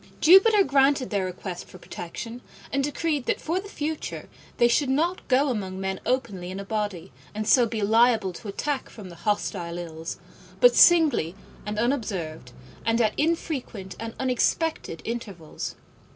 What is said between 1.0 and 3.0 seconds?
their request for protection, and